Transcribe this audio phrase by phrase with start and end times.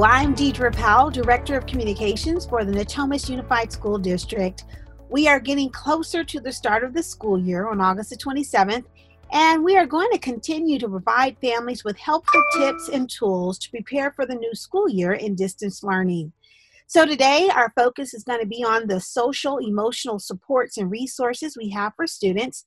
[0.00, 4.64] I'm Deidra Powell, Director of Communications for the Natomas Unified School District.
[5.10, 8.84] We are getting closer to the start of the school year on August the 27th,
[9.32, 13.70] and we are going to continue to provide families with helpful tips and tools to
[13.70, 16.32] prepare for the new school year in distance learning.
[16.86, 21.54] So, today our focus is going to be on the social emotional supports and resources
[21.56, 22.64] we have for students,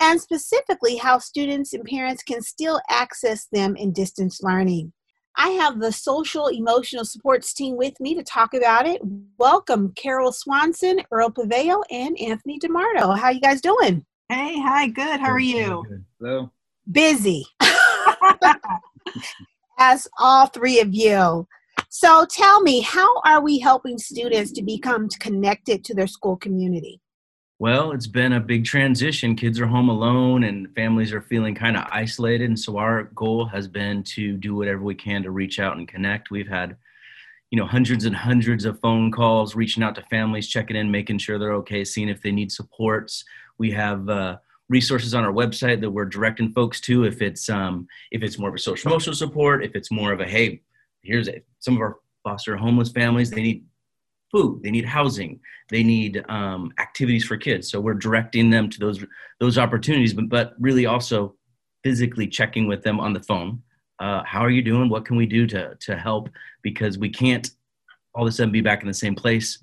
[0.00, 4.94] and specifically how students and parents can still access them in distance learning.
[5.36, 9.00] I have the social emotional supports team with me to talk about it.
[9.38, 13.18] Welcome, Carol Swanson, Earl Pavao, and Anthony Damarto.
[13.18, 14.04] How you guys doing?
[14.28, 15.20] Hey, hi, good.
[15.20, 15.84] How are you?
[16.18, 16.50] Hello.
[16.90, 17.44] Busy,
[19.78, 21.46] as all three of you.
[21.88, 27.01] So tell me, how are we helping students to become connected to their school community?
[27.62, 29.36] Well, it's been a big transition.
[29.36, 32.48] Kids are home alone and families are feeling kind of isolated.
[32.48, 35.86] And so our goal has been to do whatever we can to reach out and
[35.86, 36.32] connect.
[36.32, 36.76] We've had,
[37.52, 41.18] you know, hundreds and hundreds of phone calls, reaching out to families, checking in, making
[41.18, 43.24] sure they're okay, seeing if they need supports.
[43.58, 47.86] We have uh, resources on our website that we're directing folks to if it's um,
[48.10, 50.62] if it's more of a social emotional support, if it's more of a hey,
[51.02, 51.28] here's
[51.60, 53.64] some of our foster homeless families, they need
[54.32, 55.38] food, they need housing,
[55.70, 57.70] they need um, activities for kids.
[57.70, 59.04] So we're directing them to those
[59.38, 61.34] those opportunities, but but really also
[61.84, 63.62] physically checking with them on the phone.
[63.98, 64.88] Uh, how are you doing?
[64.88, 66.28] What can we do to to help?
[66.62, 67.48] Because we can't
[68.14, 69.62] all of a sudden be back in the same place.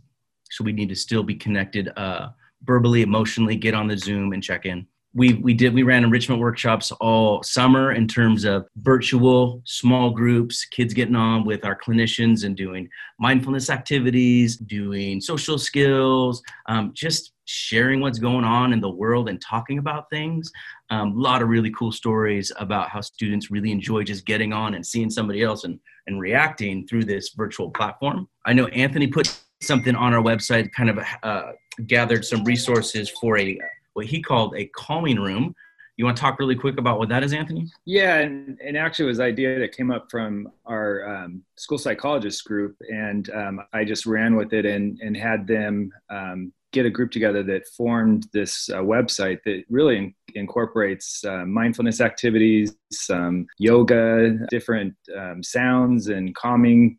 [0.51, 2.29] So we need to still be connected uh,
[2.63, 3.55] verbally, emotionally.
[3.55, 7.41] Get on the Zoom and check in we we did we ran enrichment workshops all
[7.41, 12.88] summer in terms of virtual small groups kids getting on with our clinicians and doing
[13.19, 19.41] mindfulness activities doing social skills um, just sharing what's going on in the world and
[19.41, 20.52] talking about things.
[20.91, 24.75] A um, lot of really cool stories about how students really enjoy just getting on
[24.75, 28.30] and seeing somebody else and, and reacting through this virtual platform.
[28.45, 31.53] I know anthony put something on our website kind of uh,
[31.87, 33.59] gathered some resources for a
[33.94, 35.55] what he called a calming room.
[35.98, 37.67] You want to talk really quick about what that is, Anthony?
[37.83, 41.77] Yeah, and, and actually, it was an idea that came up from our um, school
[41.77, 46.86] psychologist group, and um, I just ran with it and and had them um, get
[46.86, 52.76] a group together that formed this uh, website that really in- incorporates uh, mindfulness activities,
[52.92, 56.98] some yoga, different um, sounds, and calming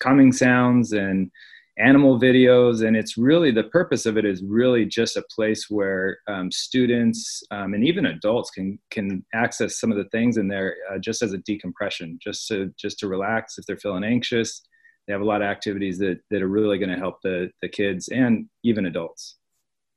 [0.00, 1.30] calming sounds, and
[1.78, 6.18] animal videos and it's really the purpose of it is really just a place where
[6.28, 10.76] um, students um, and even adults can can access some of the things in there
[10.92, 14.62] uh, just as a decompression just to just to relax if they're feeling anxious.
[15.06, 17.68] They have a lot of activities that that are really going to help the the
[17.68, 19.38] kids and even adults.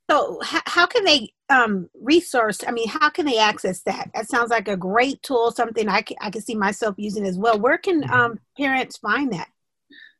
[0.10, 4.12] So how can they um, resource i mean how can they access that?
[4.14, 7.38] That sounds like a great tool something i can, I can see myself using as
[7.38, 7.60] well.
[7.60, 9.50] Where can um, parents find that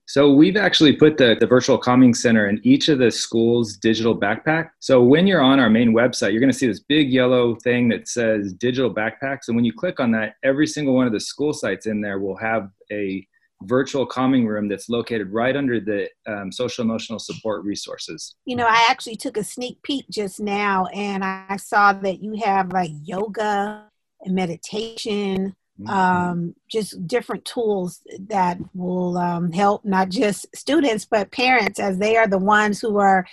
[0.08, 4.18] so we've actually put the, the virtual calming center in each of the school's digital
[4.18, 4.70] backpack.
[4.80, 7.90] So when you're on our main website, you're going to see this big yellow thing
[7.90, 9.48] that says digital backpacks.
[9.48, 12.20] And when you click on that, every single one of the school sites in there
[12.20, 13.26] will have a
[13.64, 18.36] virtual calming room that's located right under the um, social emotional support resources.
[18.46, 22.36] You know, I actually took a sneak peek just now and I saw that you
[22.44, 23.90] have like yoga
[24.22, 25.56] and meditation.
[25.88, 32.16] Um, just different tools that will um, help not just students but parents as they
[32.16, 33.26] are the ones who are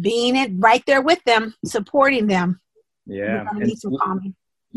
[0.00, 2.60] being it right there with them supporting them.
[3.06, 3.44] Yeah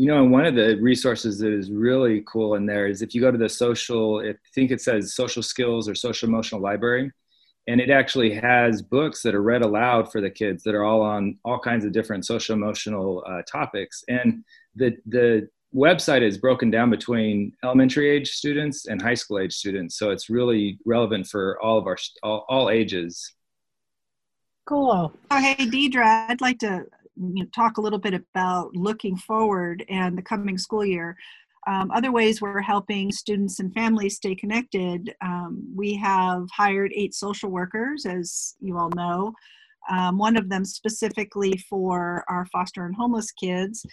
[0.00, 3.14] you know and one of the resources that is really cool in there is if
[3.16, 7.10] you go to the social i think it says social skills or social emotional library
[7.68, 11.02] and it actually has books that are read aloud for the kids that are all
[11.02, 14.02] on all kinds of different social emotional uh, topics.
[14.08, 14.42] And
[14.74, 19.98] the the website is broken down between elementary age students and high school age students
[19.98, 23.34] so it's really relevant for all of our all, all ages.
[24.66, 25.12] Cool.
[25.30, 26.84] Oh hey Deidra i'd like to
[27.16, 31.16] you know, talk a little bit about looking forward and the coming school year.
[31.66, 37.12] Um, other ways we're helping students and families stay connected um, we have hired eight
[37.12, 39.34] social workers as you all know.
[39.90, 43.84] Um, one of them specifically for our foster and homeless kids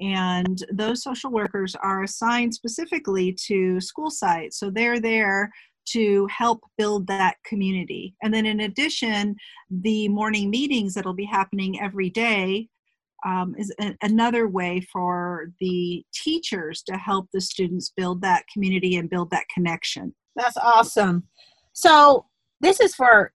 [0.00, 4.58] and those social workers are assigned specifically to school sites.
[4.58, 5.50] So they're there
[5.86, 8.14] to help build that community.
[8.22, 9.36] And then, in addition,
[9.70, 12.68] the morning meetings that'll be happening every day
[13.26, 18.96] um, is a- another way for the teachers to help the students build that community
[18.96, 20.14] and build that connection.
[20.36, 21.24] That's awesome.
[21.72, 22.26] So,
[22.60, 23.32] this is for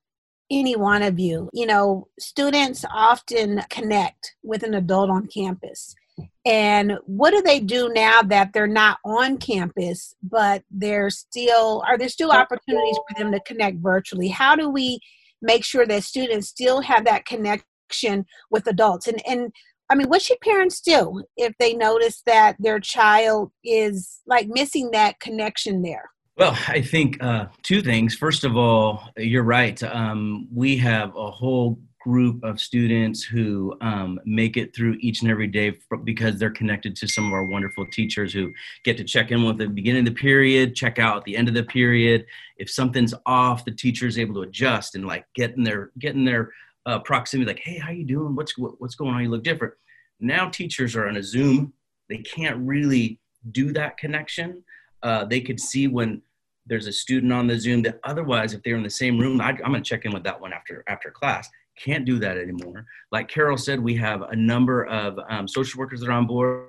[0.51, 1.49] any one of you.
[1.53, 5.95] You know, students often connect with an adult on campus
[6.45, 11.97] And what do they do now that they're not on campus, but they're still, are
[11.97, 14.29] there still opportunities for them to connect virtually?
[14.29, 14.99] How do we
[15.41, 19.07] make sure that students still have that connection with adults?
[19.07, 19.51] And, and
[19.89, 24.91] I mean, what should parents do if they notice that their child is like missing
[24.91, 26.09] that connection there?
[26.37, 28.15] Well, I think uh, two things.
[28.15, 29.81] First of all, you're right.
[29.83, 35.29] Um, we have a whole group of students who um, make it through each and
[35.29, 38.51] every day because they're connected to some of our wonderful teachers who
[38.83, 41.47] get to check in with the beginning of the period, check out at the end
[41.47, 42.25] of the period.
[42.57, 46.15] If something's off, the teacher is able to adjust and like get in their get
[46.15, 46.51] in their
[46.85, 48.35] uh, proximity, like, hey, how you doing?
[48.35, 49.23] What's what's going on?
[49.23, 49.73] You look different.
[50.19, 51.73] Now teachers are on a Zoom.
[52.09, 53.19] They can't really
[53.51, 54.63] do that connection.
[55.03, 56.21] Uh, they could see when
[56.65, 59.49] there's a student on the Zoom that otherwise, if they're in the same room, I,
[59.49, 61.49] am going to check in with that one after after class.
[61.83, 62.85] Can't do that anymore.
[63.11, 66.67] Like Carol said, we have a number of um, social workers that are on board,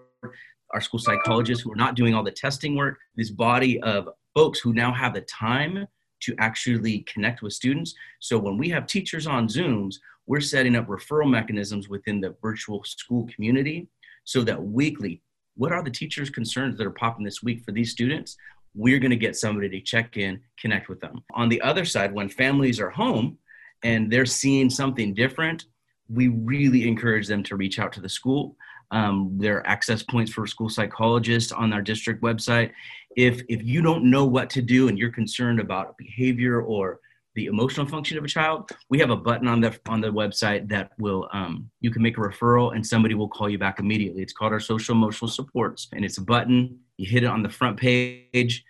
[0.72, 2.98] our school psychologists who are not doing all the testing work.
[3.16, 5.86] This body of folks who now have the time
[6.20, 7.94] to actually connect with students.
[8.20, 9.96] So when we have teachers on Zooms,
[10.26, 13.88] we're setting up referral mechanisms within the virtual school community
[14.24, 15.22] so that weekly,
[15.56, 18.36] what are the teachers' concerns that are popping this week for these students?
[18.74, 21.22] we're going to get somebody to check in, connect with them.
[21.34, 23.38] On the other side, when families are home
[23.82, 25.66] and they're seeing something different,
[26.08, 28.56] we really encourage them to reach out to the school.
[28.90, 32.72] Um, there are access points for school psychologists on our district website.
[33.16, 37.00] If if you don't know what to do and you're concerned about behavior or
[37.36, 40.68] the emotional function of a child, we have a button on the on the website
[40.68, 44.22] that will um, you can make a referral and somebody will call you back immediately.
[44.22, 46.80] It's called our social emotional supports, and it's a button.
[46.96, 48.64] You hit it on the front page,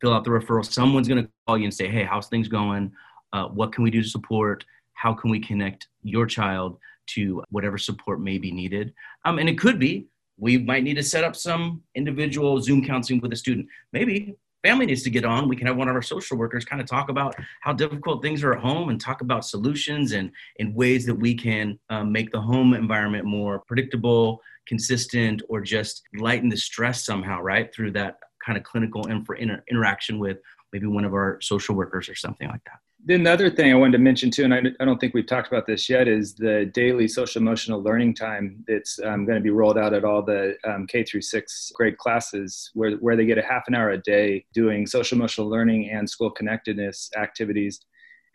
[0.00, 0.64] fill out the referral.
[0.64, 2.92] Someone's going to call you and say, "Hey, how's things going?
[3.32, 4.64] Uh, what can we do to support?
[4.94, 6.78] How can we connect your child
[7.08, 8.92] to whatever support may be needed?"
[9.24, 10.08] Um, and it could be
[10.38, 13.66] we might need to set up some individual Zoom counseling with a student.
[13.92, 15.48] Maybe family needs to get on.
[15.48, 18.42] We can have one of our social workers kind of talk about how difficult things
[18.42, 22.30] are at home and talk about solutions and in ways that we can um, make
[22.30, 27.74] the home environment more predictable, consistent, or just lighten the stress somehow, right?
[27.74, 30.38] Through that kind of clinical inter- interaction with
[30.72, 32.78] maybe one of our social workers or something like that.
[33.08, 35.26] Then the other thing I wanted to mention too, and I, I don't think we've
[35.26, 39.42] talked about this yet, is the daily social emotional learning time that's um, going to
[39.42, 43.24] be rolled out at all the um, K through six grade classes, where where they
[43.24, 47.80] get a half an hour a day doing social emotional learning and school connectedness activities.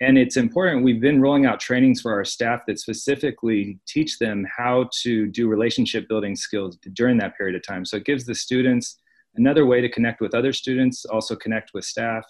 [0.02, 0.84] And it's important.
[0.84, 5.48] We've been rolling out trainings for our staff that specifically teach them how to do
[5.48, 7.86] relationship building skills during that period of time.
[7.86, 8.98] So it gives the students
[9.36, 12.26] another way to connect with other students, also connect with staff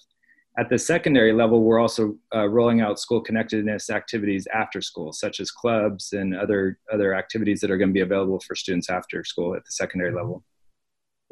[0.58, 5.40] at the secondary level, we're also uh, rolling out school connectedness activities after school, such
[5.40, 9.24] as clubs and other other activities that are going to be available for students after
[9.24, 10.18] school at the secondary mm-hmm.
[10.18, 10.44] level.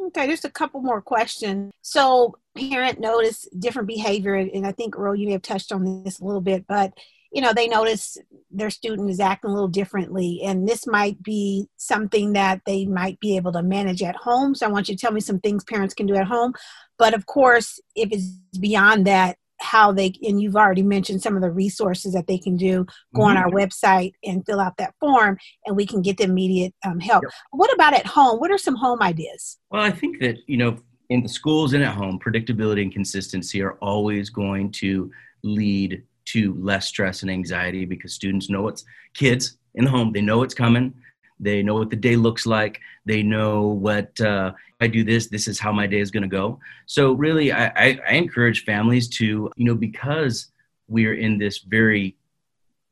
[0.08, 1.72] Okay, just a couple more questions.
[1.84, 6.20] So, parent notice different behavior, and I think Earl, you may have touched on this
[6.20, 6.92] a little bit, but
[7.31, 8.18] you know they notice
[8.50, 13.19] their student is acting a little differently and this might be something that they might
[13.19, 14.54] be able to manage at home.
[14.54, 16.54] So i want you to tell me some things parents can do at home.
[16.98, 18.28] But of course if it's
[18.60, 22.57] beyond that how they and you've already mentioned some of the resources that they can
[22.57, 22.86] do
[23.16, 23.30] go mm-hmm.
[23.30, 27.00] on our website and fill out that form and we can get the immediate um,
[27.00, 27.24] help.
[27.24, 27.31] Yep.
[27.51, 28.39] what about at home?
[28.39, 29.60] What are some home ideas?
[29.70, 30.77] Well i think that you know
[31.10, 35.12] in the schools and at home predictability and consistency are always going to
[35.44, 36.03] lead
[36.34, 40.44] to less stress and anxiety because students know it's kids in the home they know
[40.44, 40.94] it's coming.
[41.40, 42.80] They know what the day looks like.
[43.06, 46.38] They know what uh, i do this this is how my day is going to
[46.42, 46.60] go.
[46.86, 50.52] So really I, I, I encourage families to you know because
[50.88, 52.16] we're in this very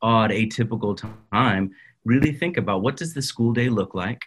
[0.02, 0.98] odd atypical
[1.32, 1.72] time
[2.06, 4.22] really think about what does the school day look like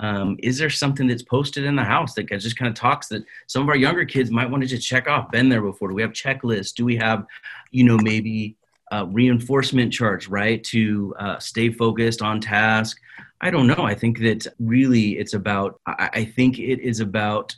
[0.00, 3.22] um, is there something that's posted in the house that just kind of talks that
[3.46, 5.88] some of our younger kids might want to just check off been there before?
[5.88, 6.74] Do we have checklists?
[6.74, 7.26] Do we have
[7.70, 8.56] you know maybe
[8.90, 12.98] uh, reinforcement charts right to uh, stay focused on task?
[13.42, 13.84] I don't know.
[13.84, 17.54] I think that really it's about I, I think it is about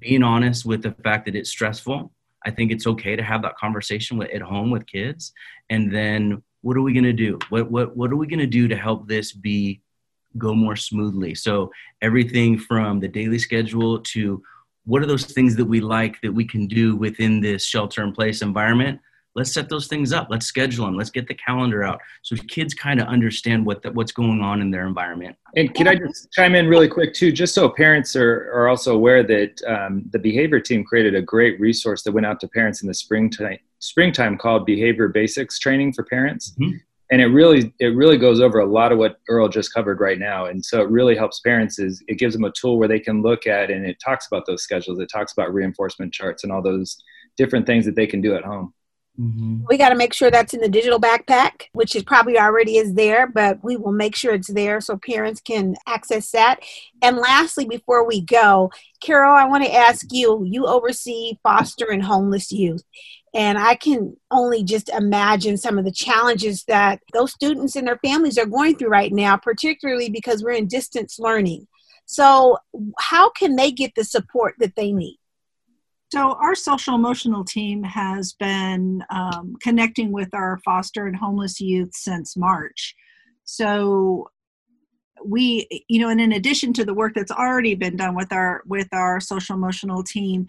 [0.00, 2.10] being honest with the fact that it's stressful.
[2.44, 5.32] I think it's okay to have that conversation with, at home with kids.
[5.70, 7.38] And then what are we going to do?
[7.50, 9.80] What, what, what are we going to do to help this be
[10.38, 11.34] go more smoothly.
[11.34, 11.70] So
[12.00, 14.42] everything from the daily schedule to
[14.84, 18.12] what are those things that we like that we can do within this shelter in
[18.12, 19.00] place environment
[19.34, 20.28] let's set those things up.
[20.30, 23.90] Let's schedule them let's get the calendar out so kids kind of understand what the,
[23.92, 25.36] what's going on in their environment.
[25.56, 28.94] And can i just chime in really quick too just so parents are, are also
[28.94, 32.82] aware that um, the behavior team created a great resource that went out to parents
[32.82, 36.54] in the springtime springtime called behavior basics training for parents.
[36.60, 36.76] Mm-hmm
[37.12, 40.18] and it really it really goes over a lot of what earl just covered right
[40.18, 42.98] now and so it really helps parents is it gives them a tool where they
[42.98, 46.52] can look at and it talks about those schedules it talks about reinforcement charts and
[46.52, 46.96] all those
[47.36, 48.72] different things that they can do at home
[49.20, 49.64] Mm-hmm.
[49.68, 52.94] We got to make sure that's in the digital backpack, which is probably already is
[52.94, 56.60] there, but we will make sure it's there so parents can access that.
[57.02, 58.70] And lastly, before we go,
[59.02, 62.82] Carol, I want to ask you you oversee foster and homeless youth.
[63.34, 67.98] And I can only just imagine some of the challenges that those students and their
[68.04, 71.66] families are going through right now, particularly because we're in distance learning.
[72.04, 72.58] So,
[72.98, 75.18] how can they get the support that they need?
[76.12, 81.94] So, our social emotional team has been um, connecting with our foster and homeless youth
[81.94, 82.94] since March.
[83.44, 84.28] So,
[85.24, 88.62] we, you know, and in addition to the work that's already been done with our
[88.66, 90.46] with our social emotional team,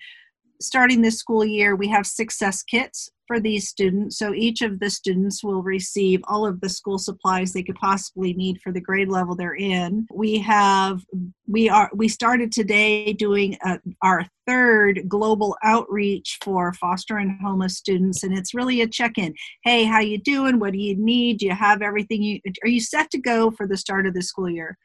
[0.63, 4.17] starting this school year, we have success kits for these students.
[4.17, 8.33] So each of the students will receive all of the school supplies they could possibly
[8.33, 10.07] need for the grade level they're in.
[10.13, 11.01] We have
[11.47, 17.39] we are we started today doing a, uh, our third global outreach for foster and
[17.41, 19.33] homeless students and it's really a check-in.
[19.63, 20.59] Hey, how you doing?
[20.59, 21.39] What do you need?
[21.39, 24.21] Do you have everything you are you set to go for the start of the
[24.21, 24.77] school year?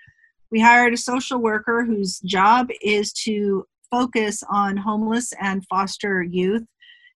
[0.50, 6.64] We hired a social worker whose job is to focus on homeless and foster youth.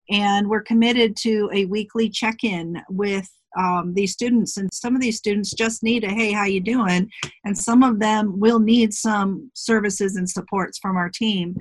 [0.10, 4.58] And we're committed to a weekly check-in with um, these students.
[4.58, 7.10] And some of these students just need a hey how you doing?
[7.46, 11.58] And some of them will need some services and supports from our team.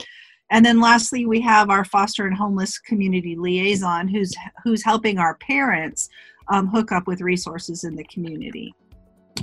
[0.50, 4.34] And then lastly we have our foster and homeless community liaison who's
[4.64, 6.08] who's helping our parents
[6.48, 8.74] um, hook up with resources in the community.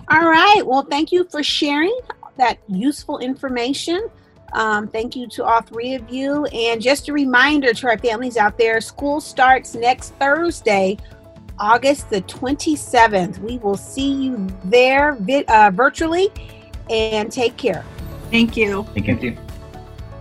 [0.10, 0.62] All right.
[0.66, 1.98] Well thank you for sharing
[2.38, 4.10] that useful information
[4.54, 6.46] um, thank you to all three of you.
[6.46, 10.98] And just a reminder to our families out there school starts next Thursday,
[11.60, 13.40] August the 27th.
[13.40, 16.30] We will see you there uh, virtually
[16.90, 17.84] and take care.
[18.32, 18.84] Thank you.
[18.94, 19.38] Thank you.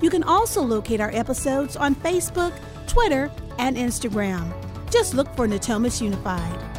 [0.00, 2.52] You can also locate our episodes on Facebook,
[2.86, 4.52] Twitter, and Instagram.
[4.90, 6.73] Just look for Natomas Unified.